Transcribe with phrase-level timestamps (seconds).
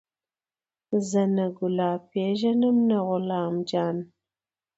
[1.09, 3.97] زه نه ګلاب پېژنم نه غلام جان.